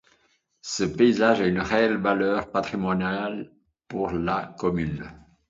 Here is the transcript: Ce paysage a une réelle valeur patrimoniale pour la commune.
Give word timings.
Ce 0.63 0.83
paysage 0.83 1.41
a 1.41 1.45
une 1.45 1.59
réelle 1.59 1.97
valeur 1.97 2.49
patrimoniale 2.51 3.51
pour 3.87 4.09
la 4.09 4.55
commune. 4.57 5.11